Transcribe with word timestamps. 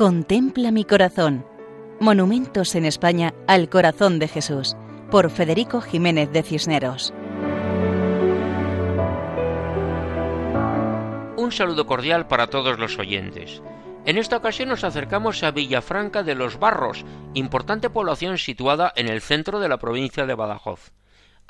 Contempla 0.00 0.70
mi 0.70 0.86
corazón. 0.86 1.44
Monumentos 2.00 2.74
en 2.74 2.86
España 2.86 3.34
al 3.46 3.68
corazón 3.68 4.18
de 4.18 4.28
Jesús, 4.28 4.74
por 5.10 5.28
Federico 5.28 5.82
Jiménez 5.82 6.32
de 6.32 6.42
Cisneros. 6.42 7.12
Un 11.36 11.52
saludo 11.52 11.86
cordial 11.86 12.28
para 12.28 12.46
todos 12.46 12.78
los 12.78 12.98
oyentes. 12.98 13.60
En 14.06 14.16
esta 14.16 14.38
ocasión 14.38 14.70
nos 14.70 14.84
acercamos 14.84 15.42
a 15.42 15.50
Villafranca 15.50 16.22
de 16.22 16.34
los 16.34 16.58
Barros, 16.58 17.04
importante 17.34 17.90
población 17.90 18.38
situada 18.38 18.94
en 18.96 19.06
el 19.06 19.20
centro 19.20 19.60
de 19.60 19.68
la 19.68 19.76
provincia 19.76 20.24
de 20.24 20.34
Badajoz. 20.34 20.92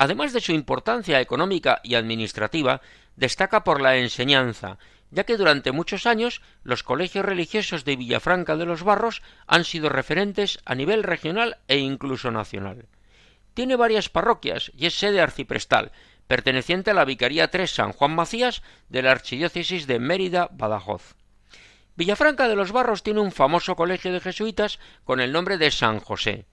Además 0.00 0.32
de 0.32 0.40
su 0.40 0.52
importancia 0.52 1.20
económica 1.20 1.82
y 1.84 1.94
administrativa, 1.94 2.80
destaca 3.16 3.64
por 3.64 3.82
la 3.82 3.98
enseñanza, 3.98 4.78
ya 5.10 5.24
que 5.24 5.36
durante 5.36 5.72
muchos 5.72 6.06
años 6.06 6.40
los 6.62 6.82
colegios 6.82 7.22
religiosos 7.22 7.84
de 7.84 7.96
Villafranca 7.96 8.56
de 8.56 8.64
los 8.64 8.82
Barros 8.82 9.20
han 9.46 9.64
sido 9.64 9.90
referentes 9.90 10.58
a 10.64 10.74
nivel 10.74 11.02
regional 11.02 11.58
e 11.68 11.76
incluso 11.76 12.30
nacional. 12.30 12.86
Tiene 13.52 13.76
varias 13.76 14.08
parroquias 14.08 14.72
y 14.74 14.86
es 14.86 14.98
sede 14.98 15.20
arciprestal, 15.20 15.92
perteneciente 16.26 16.92
a 16.92 16.94
la 16.94 17.04
Vicaría 17.04 17.50
3 17.50 17.70
San 17.70 17.92
Juan 17.92 18.14
Macías 18.14 18.62
de 18.88 19.02
la 19.02 19.10
Archidiócesis 19.10 19.86
de 19.86 19.98
Mérida, 19.98 20.48
Badajoz. 20.50 21.14
Villafranca 21.96 22.48
de 22.48 22.56
los 22.56 22.72
Barros 22.72 23.02
tiene 23.02 23.20
un 23.20 23.32
famoso 23.32 23.76
colegio 23.76 24.14
de 24.14 24.20
jesuitas 24.20 24.78
con 25.04 25.20
el 25.20 25.30
nombre 25.30 25.58
de 25.58 25.70
San 25.70 26.00
José. 26.00 26.46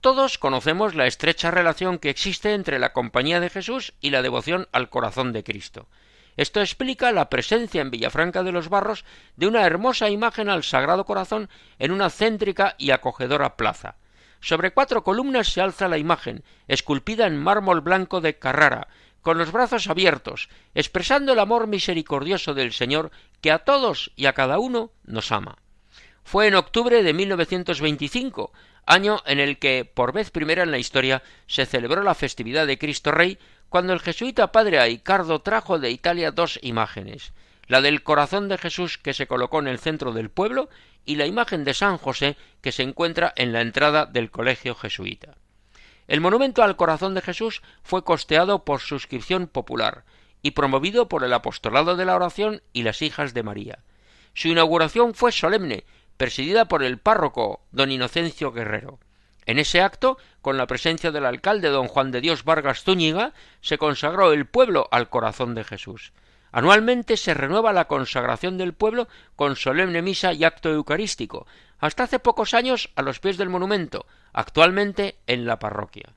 Todos 0.00 0.38
conocemos 0.38 0.94
la 0.94 1.06
estrecha 1.06 1.50
relación 1.50 1.98
que 1.98 2.08
existe 2.08 2.54
entre 2.54 2.78
la 2.78 2.92
Compañía 2.92 3.40
de 3.40 3.50
Jesús 3.50 3.94
y 4.00 4.10
la 4.10 4.22
devoción 4.22 4.68
al 4.70 4.90
corazón 4.90 5.32
de 5.32 5.42
Cristo. 5.42 5.88
Esto 6.36 6.60
explica 6.60 7.10
la 7.10 7.28
presencia 7.28 7.82
en 7.82 7.90
Villafranca 7.90 8.44
de 8.44 8.52
los 8.52 8.68
Barros 8.68 9.04
de 9.34 9.48
una 9.48 9.66
hermosa 9.66 10.08
imagen 10.08 10.48
al 10.48 10.62
Sagrado 10.62 11.04
Corazón 11.04 11.50
en 11.80 11.90
una 11.90 12.10
céntrica 12.10 12.76
y 12.78 12.92
acogedora 12.92 13.56
plaza. 13.56 13.96
Sobre 14.40 14.70
cuatro 14.70 15.02
columnas 15.02 15.48
se 15.48 15.60
alza 15.60 15.88
la 15.88 15.98
imagen, 15.98 16.44
esculpida 16.68 17.26
en 17.26 17.36
mármol 17.36 17.80
blanco 17.80 18.20
de 18.20 18.38
Carrara, 18.38 18.86
con 19.20 19.36
los 19.36 19.50
brazos 19.50 19.88
abiertos, 19.88 20.48
expresando 20.76 21.32
el 21.32 21.40
amor 21.40 21.66
misericordioso 21.66 22.54
del 22.54 22.72
Señor 22.72 23.10
que 23.40 23.50
a 23.50 23.58
todos 23.58 24.12
y 24.14 24.26
a 24.26 24.32
cada 24.32 24.60
uno 24.60 24.92
nos 25.02 25.32
ama. 25.32 25.58
Fue 26.22 26.46
en 26.46 26.54
octubre 26.54 27.02
de 27.02 27.14
1925, 27.14 28.52
año 28.88 29.22
en 29.26 29.38
el 29.38 29.58
que, 29.58 29.84
por 29.84 30.12
vez 30.12 30.30
primera 30.30 30.62
en 30.62 30.70
la 30.70 30.78
historia, 30.78 31.22
se 31.46 31.66
celebró 31.66 32.02
la 32.02 32.14
festividad 32.14 32.66
de 32.66 32.78
Cristo 32.78 33.12
Rey, 33.12 33.38
cuando 33.68 33.92
el 33.92 34.00
jesuita 34.00 34.50
padre 34.50 34.80
Aicardo 34.80 35.42
trajo 35.42 35.78
de 35.78 35.90
Italia 35.90 36.32
dos 36.32 36.58
imágenes, 36.62 37.32
la 37.66 37.82
del 37.82 38.02
corazón 38.02 38.48
de 38.48 38.56
Jesús 38.56 38.96
que 38.96 39.12
se 39.12 39.26
colocó 39.26 39.60
en 39.60 39.68
el 39.68 39.78
centro 39.78 40.12
del 40.12 40.30
pueblo 40.30 40.70
y 41.04 41.16
la 41.16 41.26
imagen 41.26 41.64
de 41.64 41.74
San 41.74 41.98
José 41.98 42.36
que 42.62 42.72
se 42.72 42.82
encuentra 42.82 43.32
en 43.36 43.52
la 43.52 43.60
entrada 43.60 44.06
del 44.06 44.30
colegio 44.30 44.74
jesuita. 44.74 45.36
El 46.06 46.22
monumento 46.22 46.62
al 46.62 46.76
corazón 46.76 47.14
de 47.14 47.20
Jesús 47.20 47.60
fue 47.82 48.02
costeado 48.04 48.64
por 48.64 48.80
suscripción 48.80 49.48
popular 49.48 50.04
y 50.40 50.52
promovido 50.52 51.08
por 51.08 51.24
el 51.24 51.34
apostolado 51.34 51.94
de 51.96 52.06
la 52.06 52.16
oración 52.16 52.62
y 52.72 52.84
las 52.84 53.02
hijas 53.02 53.34
de 53.34 53.42
María. 53.42 53.80
Su 54.32 54.48
inauguración 54.48 55.14
fue 55.14 55.32
solemne, 55.32 55.84
presidida 56.18 56.66
por 56.66 56.82
el 56.82 56.98
párroco 56.98 57.62
don 57.72 57.90
Inocencio 57.90 58.52
Guerrero. 58.52 58.98
En 59.46 59.58
ese 59.58 59.80
acto, 59.80 60.18
con 60.42 60.58
la 60.58 60.66
presencia 60.66 61.10
del 61.10 61.24
alcalde 61.24 61.70
don 61.70 61.88
Juan 61.88 62.10
de 62.10 62.20
Dios 62.20 62.44
Vargas 62.44 62.84
Zúñiga, 62.84 63.32
se 63.62 63.78
consagró 63.78 64.32
el 64.32 64.44
pueblo 64.44 64.88
al 64.90 65.08
corazón 65.08 65.54
de 65.54 65.64
Jesús. 65.64 66.12
Anualmente 66.52 67.16
se 67.16 67.32
renueva 67.32 67.72
la 67.72 67.86
consagración 67.86 68.58
del 68.58 68.74
pueblo 68.74 69.08
con 69.36 69.56
solemne 69.56 70.02
misa 70.02 70.34
y 70.34 70.44
acto 70.44 70.70
eucarístico, 70.70 71.46
hasta 71.78 72.02
hace 72.02 72.18
pocos 72.18 72.52
años 72.52 72.90
a 72.96 73.02
los 73.02 73.20
pies 73.20 73.38
del 73.38 73.48
monumento, 73.48 74.04
actualmente 74.32 75.16
en 75.26 75.46
la 75.46 75.58
parroquia. 75.58 76.14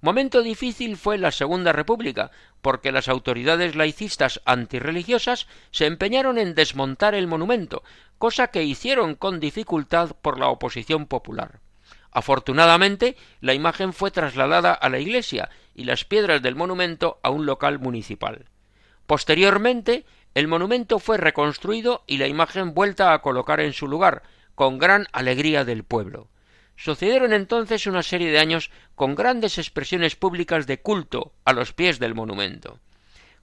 Momento 0.00 0.42
difícil 0.42 0.96
fue 0.96 1.18
la 1.18 1.32
Segunda 1.32 1.72
República, 1.72 2.30
porque 2.60 2.92
las 2.92 3.08
autoridades 3.08 3.76
laicistas 3.76 4.40
antirreligiosas 4.44 5.46
se 5.70 5.86
empeñaron 5.86 6.38
en 6.38 6.54
desmontar 6.54 7.14
el 7.14 7.26
monumento, 7.26 7.82
cosa 8.18 8.48
que 8.48 8.64
hicieron 8.64 9.14
con 9.14 9.40
dificultad 9.40 10.10
por 10.20 10.38
la 10.38 10.48
oposición 10.48 11.06
popular. 11.06 11.60
Afortunadamente, 12.10 13.16
la 13.40 13.54
imagen 13.54 13.92
fue 13.92 14.10
trasladada 14.10 14.72
a 14.72 14.88
la 14.88 14.98
iglesia 14.98 15.50
y 15.74 15.84
las 15.84 16.04
piedras 16.04 16.42
del 16.42 16.56
monumento 16.56 17.18
a 17.22 17.30
un 17.30 17.46
local 17.46 17.78
municipal. 17.78 18.46
Posteriormente, 19.06 20.04
el 20.34 20.48
monumento 20.48 20.98
fue 20.98 21.16
reconstruido 21.16 22.04
y 22.06 22.18
la 22.18 22.26
imagen 22.26 22.74
vuelta 22.74 23.12
a 23.12 23.22
colocar 23.22 23.60
en 23.60 23.72
su 23.72 23.86
lugar, 23.86 24.22
con 24.54 24.78
gran 24.78 25.06
alegría 25.12 25.64
del 25.64 25.84
pueblo. 25.84 26.28
Sucedieron 26.76 27.32
entonces 27.32 27.86
una 27.86 28.02
serie 28.02 28.30
de 28.30 28.38
años 28.38 28.70
con 28.94 29.14
grandes 29.14 29.58
expresiones 29.58 30.14
públicas 30.14 30.66
de 30.66 30.80
culto 30.80 31.32
a 31.44 31.52
los 31.52 31.72
pies 31.72 31.98
del 31.98 32.14
monumento. 32.14 32.78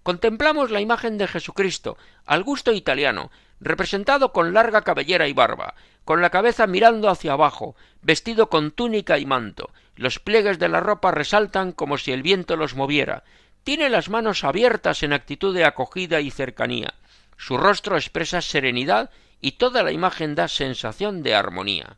Contemplamos 0.03 0.69
la 0.69 0.81
imagen 0.81 1.17
de 1.17 1.27
Jesucristo, 1.27 1.97
al 2.25 2.43
gusto 2.43 2.71
italiano, 2.73 3.31
representado 3.59 4.33
con 4.33 4.53
larga 4.53 4.81
cabellera 4.81 5.27
y 5.27 5.33
barba, 5.33 5.75
con 6.05 6.21
la 6.21 6.29
cabeza 6.29 6.67
mirando 6.67 7.09
hacia 7.09 7.33
abajo, 7.33 7.75
vestido 8.01 8.49
con 8.49 8.71
túnica 8.71 9.17
y 9.17 9.25
manto. 9.25 9.71
Los 9.95 10.19
pliegues 10.19 10.59
de 10.59 10.69
la 10.69 10.81
ropa 10.81 11.11
resaltan 11.11 11.71
como 11.71 11.97
si 11.97 12.11
el 12.11 12.21
viento 12.21 12.57
los 12.57 12.75
moviera. 12.75 13.23
Tiene 13.63 13.89
las 13.89 14.09
manos 14.09 14.43
abiertas 14.43 15.03
en 15.03 15.13
actitud 15.13 15.55
de 15.55 15.63
acogida 15.63 16.19
y 16.19 16.31
cercanía. 16.31 16.93
Su 17.37 17.57
rostro 17.57 17.95
expresa 17.95 18.41
serenidad 18.41 19.09
y 19.39 19.53
toda 19.53 19.83
la 19.83 19.91
imagen 19.91 20.35
da 20.35 20.47
sensación 20.49 21.23
de 21.23 21.35
armonía. 21.35 21.97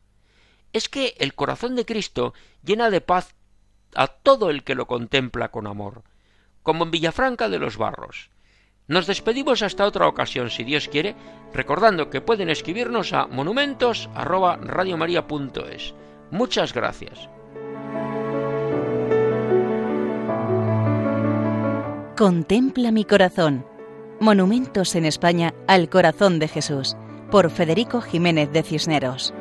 Es 0.75 0.89
que 0.89 1.15
el 1.19 1.33
corazón 1.33 1.75
de 1.77 1.85
Cristo 1.85 2.33
llena 2.61 2.89
de 2.89 2.99
paz 2.99 3.33
a 3.95 4.07
todo 4.07 4.49
el 4.49 4.65
que 4.65 4.75
lo 4.75 4.87
contempla 4.87 5.47
con 5.47 5.67
amor, 5.67 6.03
como 6.63 6.83
en 6.83 6.91
Villafranca 6.91 7.47
de 7.47 7.59
los 7.59 7.77
Barros. 7.77 8.29
Nos 8.89 9.07
despedimos 9.07 9.61
hasta 9.61 9.85
otra 9.85 10.05
ocasión, 10.05 10.49
si 10.49 10.65
Dios 10.65 10.89
quiere, 10.89 11.15
recordando 11.53 12.09
que 12.09 12.19
pueden 12.19 12.49
escribirnos 12.49 13.13
a 13.13 13.25
monumentos@radiomaria.es. 13.27 15.93
Muchas 16.31 16.73
gracias. 16.73 17.29
Contempla 22.17 22.91
mi 22.91 23.05
corazón. 23.05 23.65
Monumentos 24.19 24.93
en 24.95 25.05
España 25.05 25.53
al 25.69 25.87
corazón 25.87 26.39
de 26.39 26.49
Jesús, 26.49 26.97
por 27.31 27.49
Federico 27.49 28.01
Jiménez 28.01 28.51
de 28.51 28.61
Cisneros. 28.61 29.33